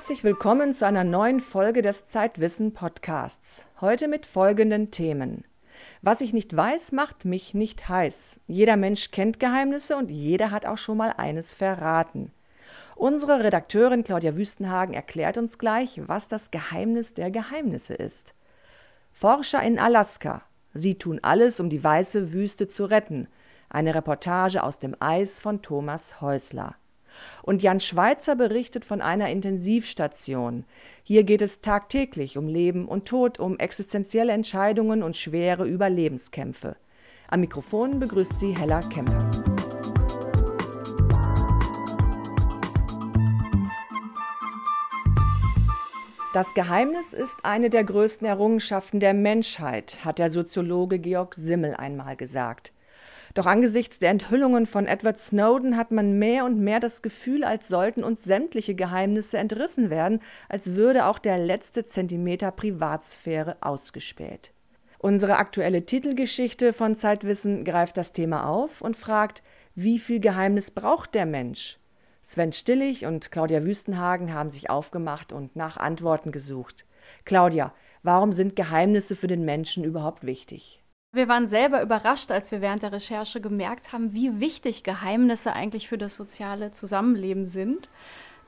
[0.00, 3.66] Herzlich willkommen zu einer neuen Folge des Zeitwissen Podcasts.
[3.82, 5.44] Heute mit folgenden Themen.
[6.00, 8.40] Was ich nicht weiß, macht mich nicht heiß.
[8.46, 12.32] Jeder Mensch kennt Geheimnisse und jeder hat auch schon mal eines verraten.
[12.96, 18.32] Unsere Redakteurin Claudia Wüstenhagen erklärt uns gleich, was das Geheimnis der Geheimnisse ist.
[19.12, 20.40] Forscher in Alaska.
[20.72, 23.28] Sie tun alles, um die weiße Wüste zu retten.
[23.68, 26.76] Eine Reportage aus dem Eis von Thomas Häusler.
[27.42, 30.64] Und Jan Schweitzer berichtet von einer Intensivstation.
[31.02, 36.76] Hier geht es tagtäglich um Leben und Tod, um existenzielle Entscheidungen und schwere Überlebenskämpfe.
[37.28, 39.18] Am Mikrofon begrüßt sie Hella Kemper.
[46.32, 52.14] Das Geheimnis ist eine der größten Errungenschaften der Menschheit, hat der Soziologe Georg Simmel einmal
[52.14, 52.72] gesagt.
[53.34, 57.68] Doch angesichts der Enthüllungen von Edward Snowden hat man mehr und mehr das Gefühl, als
[57.68, 64.52] sollten uns sämtliche Geheimnisse entrissen werden, als würde auch der letzte Zentimeter Privatsphäre ausgespäht.
[64.98, 69.42] Unsere aktuelle Titelgeschichte von Zeitwissen greift das Thema auf und fragt,
[69.74, 71.78] wie viel Geheimnis braucht der Mensch?
[72.22, 76.84] Sven Stillig und Claudia Wüstenhagen haben sich aufgemacht und nach Antworten gesucht.
[77.24, 77.72] Claudia,
[78.02, 80.82] warum sind Geheimnisse für den Menschen überhaupt wichtig?
[81.12, 85.88] Wir waren selber überrascht, als wir während der Recherche gemerkt haben, wie wichtig Geheimnisse eigentlich
[85.88, 87.88] für das soziale Zusammenleben sind.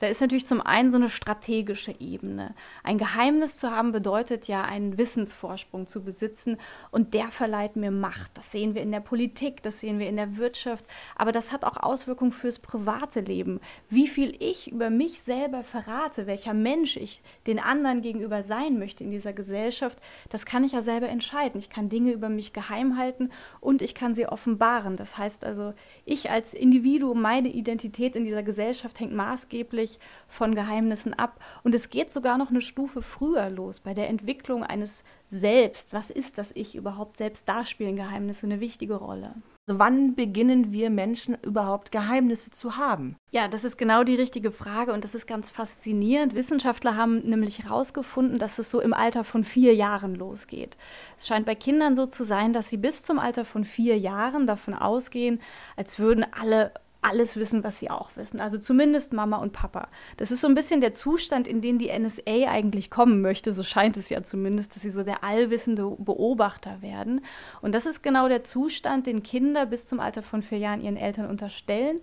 [0.03, 2.55] Da ist natürlich zum einen so eine strategische Ebene.
[2.83, 6.57] Ein Geheimnis zu haben bedeutet ja, einen Wissensvorsprung zu besitzen
[6.91, 8.31] und der verleiht mir Macht.
[8.33, 10.83] Das sehen wir in der Politik, das sehen wir in der Wirtschaft,
[11.15, 13.61] aber das hat auch Auswirkungen fürs private Leben.
[13.87, 19.05] Wie viel ich über mich selber verrate, welcher Mensch ich den anderen gegenüber sein möchte
[19.05, 19.97] in dieser Gesellschaft,
[20.29, 21.59] das kann ich ja selber entscheiden.
[21.59, 23.29] Ich kann Dinge über mich geheim halten
[23.61, 24.97] und ich kann sie offenbaren.
[24.97, 30.55] Das heißt also, ich als Individuum, meine Identität in dieser Gesellschaft hängt maßgeblich wirklich von
[30.55, 31.39] Geheimnissen ab.
[31.63, 35.93] Und es geht sogar noch eine Stufe früher los, bei der Entwicklung eines Selbst.
[35.93, 37.17] Was ist das Ich überhaupt?
[37.17, 39.35] Selbst da spielen Geheimnisse eine wichtige Rolle.
[39.65, 43.15] Also wann beginnen wir Menschen überhaupt Geheimnisse zu haben?
[43.31, 46.35] Ja, das ist genau die richtige Frage und das ist ganz faszinierend.
[46.35, 50.75] Wissenschaftler haben nämlich herausgefunden, dass es so im Alter von vier Jahren losgeht.
[51.17, 54.47] Es scheint bei Kindern so zu sein, dass sie bis zum Alter von vier Jahren
[54.47, 55.39] davon ausgehen,
[55.77, 58.39] als würden alle alles wissen, was sie auch wissen.
[58.39, 59.87] Also zumindest Mama und Papa.
[60.17, 63.53] Das ist so ein bisschen der Zustand, in den die NSA eigentlich kommen möchte.
[63.53, 67.21] So scheint es ja zumindest, dass sie so der allwissende Beobachter werden.
[67.61, 70.97] Und das ist genau der Zustand, den Kinder bis zum Alter von vier Jahren ihren
[70.97, 71.99] Eltern unterstellen.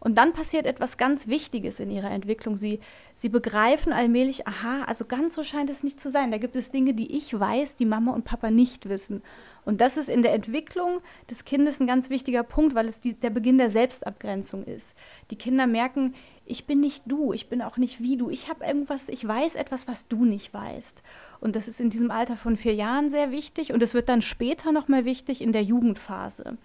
[0.00, 2.56] Und dann passiert etwas ganz Wichtiges in ihrer Entwicklung.
[2.56, 2.80] Sie,
[3.14, 6.30] sie begreifen allmählich, aha, also ganz so scheint es nicht zu sein.
[6.30, 9.22] Da gibt es Dinge, die ich weiß, die Mama und Papa nicht wissen.
[9.66, 13.12] Und das ist in der Entwicklung des Kindes ein ganz wichtiger Punkt, weil es die,
[13.12, 14.94] der Beginn der Selbstabgrenzung ist.
[15.30, 16.14] Die Kinder merken,
[16.46, 19.54] ich bin nicht du, ich bin auch nicht wie du, ich habe irgendwas, ich weiß
[19.54, 21.02] etwas, was du nicht weißt.
[21.40, 24.22] Und das ist in diesem Alter von vier Jahren sehr wichtig und es wird dann
[24.22, 26.56] später nochmal wichtig in der Jugendphase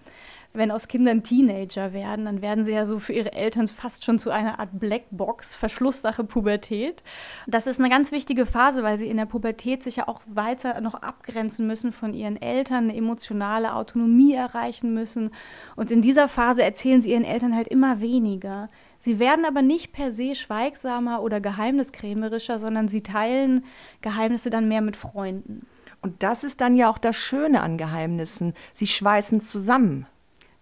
[0.55, 4.19] wenn aus Kindern Teenager werden, dann werden sie ja so für ihre Eltern fast schon
[4.19, 7.03] zu einer Art Blackbox, Verschlusssache Pubertät.
[7.47, 10.79] Das ist eine ganz wichtige Phase, weil sie in der Pubertät sich ja auch weiter
[10.81, 15.31] noch abgrenzen müssen von ihren Eltern, eine emotionale Autonomie erreichen müssen.
[15.75, 18.69] Und in dieser Phase erzählen sie ihren Eltern halt immer weniger.
[18.99, 23.63] Sie werden aber nicht per se schweigsamer oder geheimniskrämerischer, sondern sie teilen
[24.01, 25.67] Geheimnisse dann mehr mit Freunden.
[26.01, 28.53] Und das ist dann ja auch das Schöne an Geheimnissen.
[28.73, 30.07] Sie schweißen zusammen.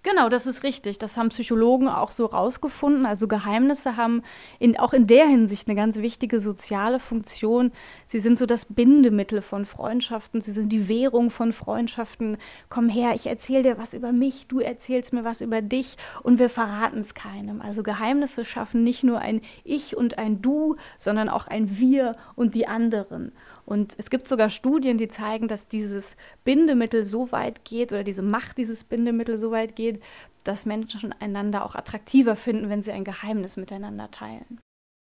[0.03, 0.99] Genau, das ist richtig.
[0.99, 3.05] Das haben Psychologen auch so rausgefunden.
[3.05, 4.21] Also Geheimnisse haben
[4.59, 7.71] in, auch in der Hinsicht eine ganz wichtige soziale Funktion.
[8.05, 10.41] Sie sind so das Bindemittel von Freundschaften.
[10.41, 12.35] Sie sind die Währung von Freundschaften.
[12.67, 16.37] Komm her, ich erzähle dir was über mich, du erzählst mir was über dich und
[16.37, 17.61] wir verraten es keinem.
[17.61, 22.55] Also Geheimnisse schaffen nicht nur ein Ich und ein Du, sondern auch ein Wir und
[22.55, 23.31] die anderen.
[23.65, 28.21] Und es gibt sogar Studien, die zeigen, dass dieses Bindemittel so weit geht oder diese
[28.21, 30.01] Macht dieses Bindemittel so weit geht,
[30.43, 34.59] dass Menschen einander auch attraktiver finden, wenn sie ein Geheimnis miteinander teilen.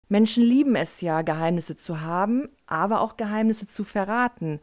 [0.10, 4.60] Menschen lieben es ja, Geheimnisse zu haben, aber auch Geheimnisse zu verraten.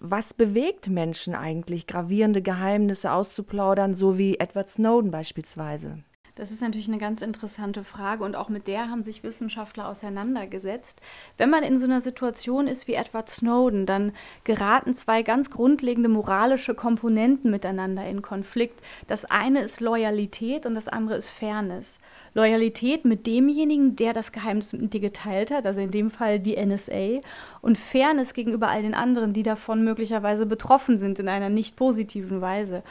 [0.00, 6.04] Was bewegt Menschen eigentlich, gravierende Geheimnisse auszuplaudern, so wie Edward Snowden beispielsweise?
[6.36, 11.00] Das ist natürlich eine ganz interessante Frage und auch mit der haben sich Wissenschaftler auseinandergesetzt.
[11.38, 14.10] Wenn man in so einer Situation ist wie Edward Snowden, dann
[14.42, 18.80] geraten zwei ganz grundlegende moralische Komponenten miteinander in Konflikt.
[19.06, 22.00] Das eine ist Loyalität und das andere ist Fairness.
[22.34, 26.56] Loyalität mit demjenigen, der das Geheimnis mit dir geteilt hat, also in dem Fall die
[26.56, 27.20] NSA,
[27.60, 32.40] und Fairness gegenüber all den anderen, die davon möglicherweise betroffen sind in einer nicht positiven
[32.40, 32.82] Weise.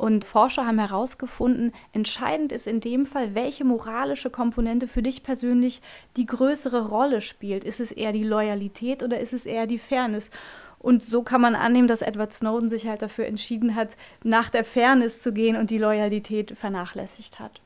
[0.00, 5.80] Und Forscher haben herausgefunden, entscheidend ist in dem Extremfall, welche moralische Komponente für dich persönlich
[6.16, 7.64] die größere Rolle spielt.
[7.64, 10.30] Ist es eher die Loyalität oder ist es eher die Fairness?
[10.78, 14.64] Und so kann man annehmen, dass Edward Snowden sich halt dafür entschieden hat, nach der
[14.64, 17.60] Fairness zu gehen und die Loyalität vernachlässigt hat.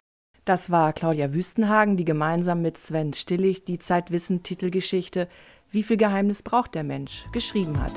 [0.45, 5.29] Das war Claudia Wüstenhagen, die gemeinsam mit Sven Stillig die Zeitwissen-Titelgeschichte
[5.71, 7.93] Wie viel Geheimnis braucht der Mensch geschrieben hat.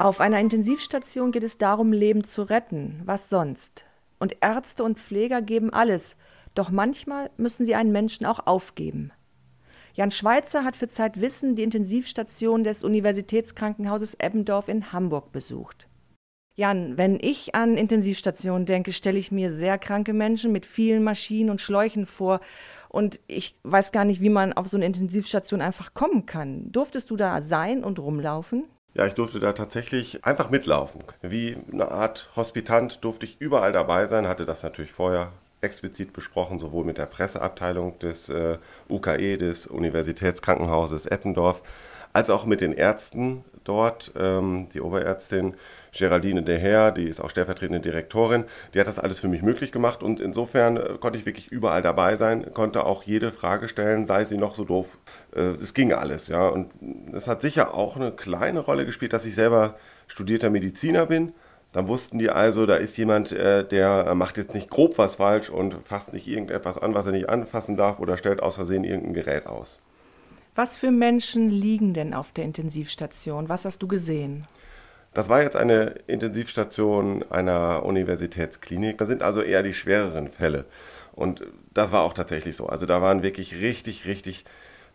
[0.00, 3.02] Auf einer Intensivstation geht es darum, Leben zu retten.
[3.04, 3.84] Was sonst?
[4.20, 6.16] Und Ärzte und Pfleger geben alles,
[6.54, 9.10] doch manchmal müssen sie einen Menschen auch aufgeben.
[9.94, 15.88] Jan Schweitzer hat für Zeitwissen die Intensivstation des Universitätskrankenhauses Eppendorf in Hamburg besucht.
[16.54, 21.50] Jan, wenn ich an Intensivstationen denke, stelle ich mir sehr kranke Menschen mit vielen Maschinen
[21.50, 22.40] und Schläuchen vor.
[22.88, 26.70] Und ich weiß gar nicht, wie man auf so eine Intensivstation einfach kommen kann.
[26.70, 28.64] Durftest du da sein und rumlaufen?
[28.94, 31.04] Ja, ich durfte da tatsächlich einfach mitlaufen.
[31.22, 36.58] Wie eine Art Hospitant durfte ich überall dabei sein, hatte das natürlich vorher explizit besprochen,
[36.58, 38.58] sowohl mit der Presseabteilung des äh,
[38.88, 41.62] UKE, des Universitätskrankenhauses Eppendorf,
[42.12, 44.12] als auch mit den Ärzten dort.
[44.16, 45.54] Ähm, die Oberärztin
[45.92, 48.44] Geraldine Deher, die ist auch stellvertretende Direktorin,
[48.74, 51.82] die hat das alles für mich möglich gemacht und insofern äh, konnte ich wirklich überall
[51.82, 54.98] dabei sein, konnte auch jede Frage stellen, sei sie noch so doof.
[55.34, 56.48] Äh, es ging alles, ja.
[56.48, 56.70] Und
[57.12, 59.76] es hat sicher auch eine kleine Rolle gespielt, dass ich selber
[60.06, 61.32] studierter Mediziner bin.
[61.72, 65.50] Dann wussten die also, da ist jemand, äh, der macht jetzt nicht grob was falsch
[65.50, 69.14] und fasst nicht irgendetwas an, was er nicht anfassen darf oder stellt aus Versehen irgendein
[69.14, 69.80] Gerät aus.
[70.54, 73.48] Was für Menschen liegen denn auf der Intensivstation?
[73.48, 74.44] Was hast du gesehen?
[75.18, 78.98] Das war jetzt eine Intensivstation einer Universitätsklinik.
[78.98, 80.64] Da sind also eher die schwereren Fälle.
[81.10, 81.44] Und
[81.74, 82.68] das war auch tatsächlich so.
[82.68, 84.44] Also da waren wirklich richtig, richtig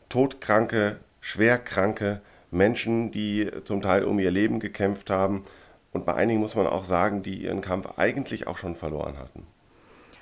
[0.08, 2.22] todkranke, schwerkranke
[2.52, 5.44] Menschen, die zum Teil um ihr Leben gekämpft haben.
[5.92, 9.46] Und bei einigen muss man auch sagen, die ihren Kampf eigentlich auch schon verloren hatten.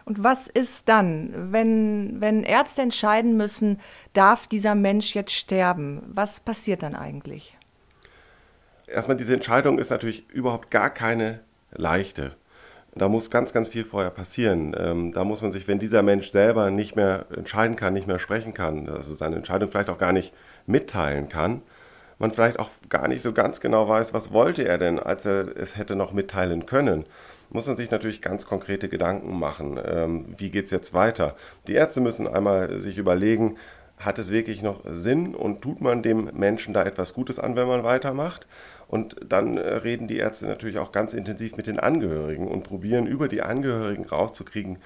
[0.06, 3.80] Und was ist dann, wenn, wenn Ärzte entscheiden müssen,
[4.13, 6.01] darf dieser Mensch jetzt sterben?
[6.07, 7.56] Was passiert dann eigentlich?
[8.93, 11.39] Erstmal diese Entscheidung ist natürlich überhaupt gar keine
[11.71, 12.35] leichte.
[12.93, 14.75] Da muss ganz, ganz viel vorher passieren.
[14.77, 18.19] Ähm, da muss man sich, wenn dieser Mensch selber nicht mehr entscheiden kann, nicht mehr
[18.19, 20.33] sprechen kann, also seine Entscheidung vielleicht auch gar nicht
[20.65, 21.61] mitteilen kann,
[22.19, 25.55] man vielleicht auch gar nicht so ganz genau weiß, was wollte er denn, als er
[25.57, 27.05] es hätte noch mitteilen können,
[27.49, 29.79] muss man sich natürlich ganz konkrete Gedanken machen.
[29.83, 31.35] Ähm, wie geht es jetzt weiter?
[31.67, 33.57] Die Ärzte müssen einmal sich überlegen,
[33.97, 37.67] hat es wirklich noch Sinn und tut man dem Menschen da etwas Gutes an, wenn
[37.67, 38.47] man weitermacht?
[38.91, 43.07] Und dann äh, reden die Ärzte natürlich auch ganz intensiv mit den Angehörigen und probieren
[43.07, 44.79] über die Angehörigen rauszukriegen,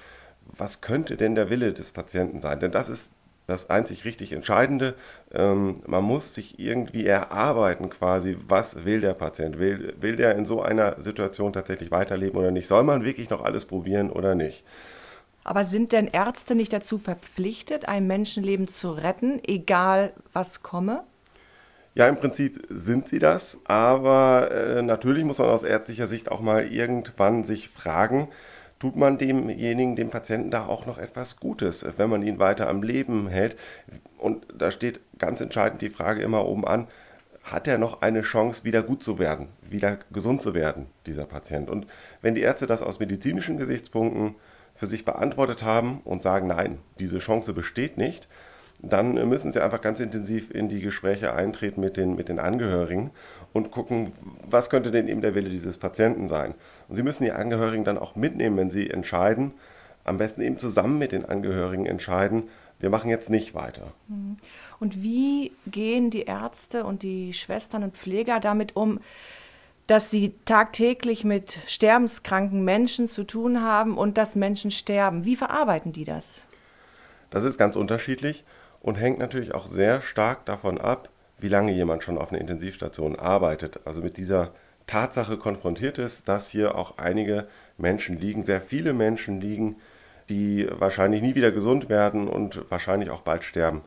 [0.56, 2.60] was könnte denn der Wille des Patienten sein?
[2.60, 3.10] Denn das ist
[3.48, 4.94] das einzig richtig Entscheidende.
[5.34, 9.58] Ähm, man muss sich irgendwie erarbeiten, quasi, was will der Patient?
[9.58, 12.68] Will, will der in so einer Situation tatsächlich weiterleben oder nicht?
[12.68, 14.62] Soll man wirklich noch alles probieren oder nicht?
[15.42, 21.02] Aber sind denn Ärzte nicht dazu verpflichtet, ein Menschenleben zu retten, egal was komme?
[21.96, 26.40] Ja, im Prinzip sind sie das, aber äh, natürlich muss man aus ärztlicher Sicht auch
[26.40, 28.28] mal irgendwann sich fragen,
[28.78, 32.82] tut man demjenigen, dem Patienten da auch noch etwas Gutes, wenn man ihn weiter am
[32.82, 33.56] Leben hält?
[34.18, 36.86] Und da steht ganz entscheidend die Frage immer oben an,
[37.42, 41.70] hat er noch eine Chance, wieder gut zu werden, wieder gesund zu werden, dieser Patient?
[41.70, 41.86] Und
[42.20, 44.34] wenn die Ärzte das aus medizinischen Gesichtspunkten
[44.74, 48.28] für sich beantwortet haben und sagen, nein, diese Chance besteht nicht,
[48.88, 53.10] dann müssen sie einfach ganz intensiv in die Gespräche eintreten mit den, mit den Angehörigen
[53.52, 54.12] und gucken,
[54.48, 56.54] was könnte denn eben der Wille dieses Patienten sein.
[56.88, 59.52] Und sie müssen die Angehörigen dann auch mitnehmen, wenn sie entscheiden,
[60.04, 62.44] am besten eben zusammen mit den Angehörigen entscheiden,
[62.78, 63.92] wir machen jetzt nicht weiter.
[64.08, 64.36] Mhm.
[64.78, 69.00] Und wie gehen die Ärzte und die Schwestern und Pfleger damit um,
[69.86, 75.24] dass sie tagtäglich mit sterbenskranken Menschen zu tun haben und dass Menschen sterben?
[75.24, 76.42] Wie verarbeiten die das?
[77.30, 78.44] Das ist ganz unterschiedlich
[78.80, 83.16] und hängt natürlich auch sehr stark davon ab, wie lange jemand schon auf einer Intensivstation
[83.16, 83.80] arbeitet.
[83.84, 84.52] Also mit dieser
[84.86, 89.76] Tatsache konfrontiert ist, dass hier auch einige Menschen liegen, sehr viele Menschen liegen,
[90.28, 93.82] die wahrscheinlich nie wieder gesund werden und wahrscheinlich auch bald sterben.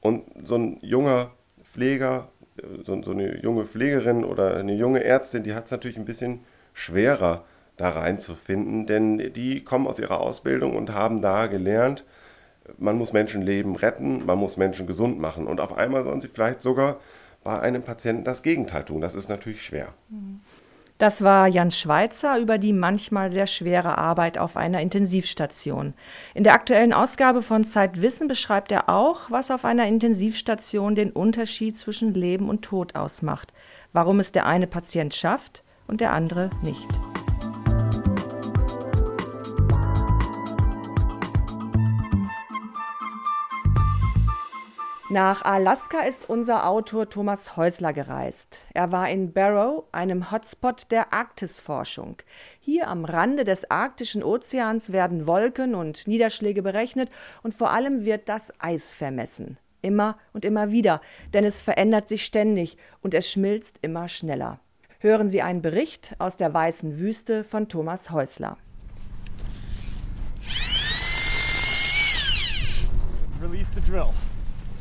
[0.00, 1.30] Und so ein junger
[1.62, 2.28] Pfleger,
[2.84, 6.40] so, so eine junge Pflegerin oder eine junge Ärztin, die hat es natürlich ein bisschen
[6.72, 7.44] schwerer
[7.76, 12.04] da reinzufinden, denn die kommen aus ihrer Ausbildung und haben da gelernt,
[12.78, 15.46] man muss Menschenleben retten, man muss Menschen gesund machen.
[15.46, 16.98] Und auf einmal sollen sie vielleicht sogar
[17.42, 19.00] bei einem Patienten das Gegenteil tun.
[19.00, 19.88] Das ist natürlich schwer.
[20.98, 25.92] Das war Jan Schweitzer über die manchmal sehr schwere Arbeit auf einer Intensivstation.
[26.34, 31.76] In der aktuellen Ausgabe von Zeitwissen beschreibt er auch, was auf einer Intensivstation den Unterschied
[31.76, 33.52] zwischen Leben und Tod ausmacht,
[33.92, 36.86] warum es der eine Patient schafft und der andere nicht.
[45.14, 48.58] Nach Alaska ist unser Autor Thomas Häusler gereist.
[48.72, 52.16] Er war in Barrow, einem Hotspot der Arktisforschung.
[52.58, 57.10] Hier am Rande des arktischen Ozeans werden Wolken und Niederschläge berechnet
[57.44, 59.56] und vor allem wird das Eis vermessen.
[59.82, 61.00] Immer und immer wieder,
[61.32, 64.58] denn es verändert sich ständig und es schmilzt immer schneller.
[64.98, 68.56] Hören Sie einen Bericht aus der weißen Wüste von Thomas Häusler.
[73.40, 74.12] Release the drill.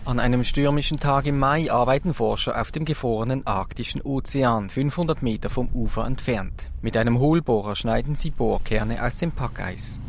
[0.05, 5.49] An einem stürmischen Tag im Mai arbeiten Forscher auf dem gefrorenen arktischen Ozean, 500 Meter
[5.49, 6.69] vom Ufer entfernt.
[6.81, 10.01] Mit einem Hohlbohrer schneiden sie Bohrkerne aus dem Packeis.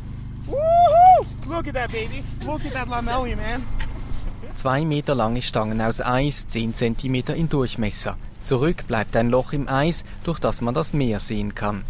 [4.52, 8.16] Zwei Meter lange Stangen aus Eis, 10 Zentimeter in Durchmesser.
[8.42, 11.84] Zurück bleibt ein Loch im Eis, durch das man das Meer sehen kann.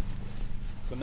[0.89, 0.95] So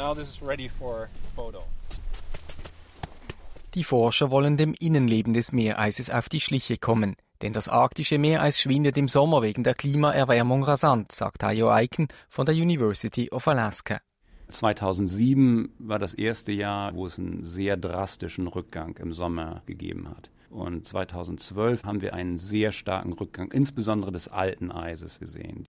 [3.74, 7.16] Die Forscher wollen dem Innenleben des Meereises auf die Schliche kommen.
[7.40, 12.44] Denn das arktische Meereis schwindet im Sommer wegen der Klimaerwärmung rasant, sagt Hayo Aiken von
[12.44, 14.00] der University of Alaska.
[14.50, 20.30] 2007 war das erste Jahr, wo es einen sehr drastischen Rückgang im Sommer gegeben hat.
[20.50, 25.64] Und 2012 haben wir einen sehr starken Rückgang, insbesondere des alten Eises gesehen.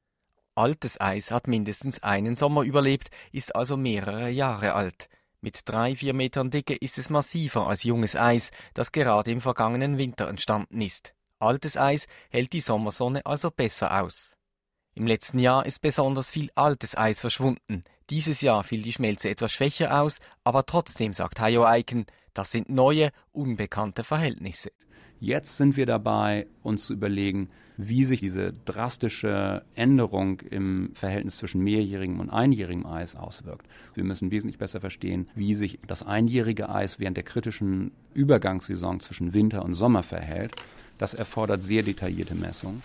[0.56, 5.08] Altes Eis hat mindestens einen Sommer überlebt, ist also mehrere Jahre alt.
[5.44, 9.98] Mit drei, vier Metern Dicke ist es massiver als junges Eis, das gerade im vergangenen
[9.98, 11.14] Winter entstanden ist.
[11.38, 14.38] Altes Eis hält die Sommersonne also besser aus.
[14.96, 17.84] Im letzten Jahr ist besonders viel altes Eis verschwunden.
[18.10, 22.70] Dieses Jahr fiel die Schmelze etwas schwächer aus, aber trotzdem, sagt Hayo Eiken, das sind
[22.70, 24.72] neue, unbekannte Verhältnisse.
[25.20, 31.62] Jetzt sind wir dabei, uns zu überlegen, wie sich diese drastische Änderung im Verhältnis zwischen
[31.64, 33.68] mehrjährigem und einjährigem Eis auswirkt.
[33.96, 39.34] Wir müssen wesentlich besser verstehen, wie sich das einjährige Eis während der kritischen Übergangssaison zwischen
[39.34, 40.56] Winter und Sommer verhält.
[40.98, 42.84] Das erfordert sehr detaillierte Messungen.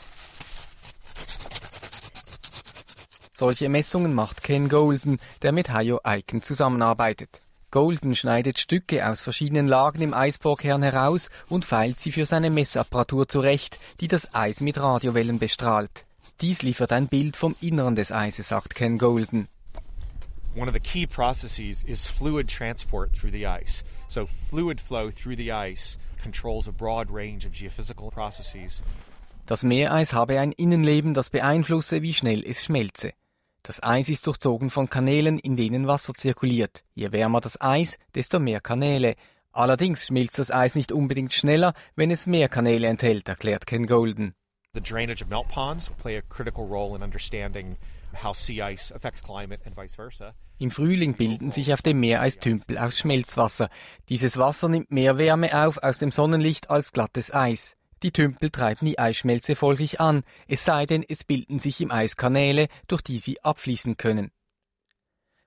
[3.33, 7.41] Solche Messungen macht Ken Golden, der mit Hayo Aiken zusammenarbeitet.
[7.71, 13.29] Golden schneidet Stücke aus verschiedenen Lagen im Eisbohrkern heraus und feilt sie für seine Messapparatur
[13.29, 16.07] zurecht, die das Eis mit Radiowellen bestrahlt.
[16.41, 19.49] Dies liefert ein Bild vom Inneren des Eises, sagt Ken Golden.
[20.57, 23.85] One of the key processes is fluid transport through the ice.
[24.09, 28.83] So fluid flow through the ice controls a broad range of geophysical processes.
[29.47, 33.13] Das Meereis habe ein Innenleben, das beeinflusse, wie schnell es schmelze.
[33.63, 36.85] Das Eis ist durchzogen von Kanälen, in denen Wasser zirkuliert.
[36.95, 39.15] Je wärmer das Eis, desto mehr Kanäle.
[39.53, 44.35] Allerdings schmilzt das Eis nicht unbedingt schneller, wenn es mehr Kanäle enthält, erklärt Ken Golden.
[44.75, 47.77] The drainage of melt ponds play a critical role in understanding
[48.23, 50.35] how sea ice affects climate and vice versa.
[50.59, 53.71] Im Frühling bilden sich auf dem Meereis Tümpel aus Schmelzwasser.
[54.09, 57.78] Dieses Wasser nimmt mehr Wärme auf aus dem Sonnenlicht als glattes Eis.
[58.03, 62.17] Die Tümpel treiben die Eisschmelze folglich an, es sei denn, es bilden sich im Eis
[62.17, 64.31] Kanäle, durch die sie abfließen können.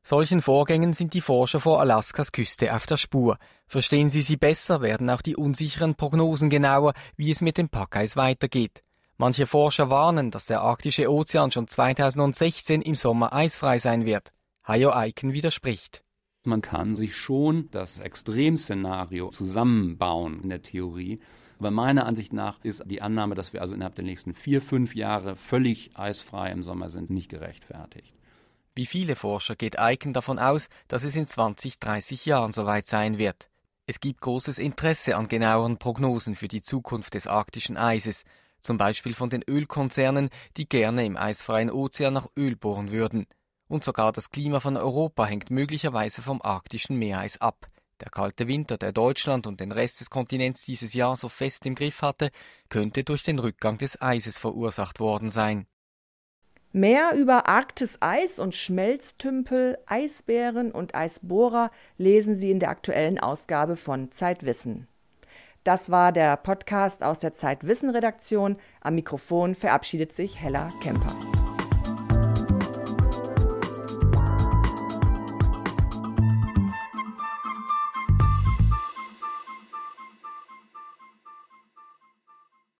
[0.04, 3.38] Solchen Vorgängen sind die Forscher vor Alaskas Küste auf der Spur.
[3.68, 8.16] Verstehen sie sie besser, werden auch die unsicheren Prognosen genauer, wie es mit dem Packeis
[8.16, 8.84] weitergeht.
[9.18, 14.34] Manche Forscher warnen, dass der arktische Ozean schon 2016 im Sommer eisfrei sein wird.
[14.68, 16.04] Hayo Aiken widerspricht.
[16.44, 21.20] Man kann sich schon das Extremszenario zusammenbauen in der Theorie,
[21.62, 24.96] aber meiner Ansicht nach ist die Annahme, dass wir also innerhalb der nächsten vier, fünf
[24.96, 28.16] Jahre völlig eisfrei im Sommer sind, nicht gerechtfertigt.
[28.74, 33.20] Wie viele Forscher geht Eichen davon aus, dass es in 20, 30 Jahren soweit sein
[33.20, 33.48] wird.
[33.86, 38.24] Es gibt großes Interesse an genaueren Prognosen für die Zukunft des arktischen Eises,
[38.60, 43.28] zum Beispiel von den Ölkonzernen, die gerne im eisfreien Ozean nach Öl bohren würden.
[43.68, 47.68] Und sogar das Klima von Europa hängt möglicherweise vom arktischen Meereis ab.
[48.02, 51.76] Der kalte Winter, der Deutschland und den Rest des Kontinents dieses Jahr so fest im
[51.76, 52.32] Griff hatte,
[52.70, 55.68] könnte durch den Rückgang des Eises verursacht worden sein.
[56.74, 64.12] Mehr über Arktis-Eis und Schmelztümpel, Eisbären und Eisbohrer lesen Sie in der aktuellen Ausgabe von
[64.12, 64.88] Zeitwissen.
[65.64, 68.56] Das war der Podcast aus der Zeitwissen-Redaktion.
[68.80, 71.16] Am Mikrofon verabschiedet sich Hella Kemper.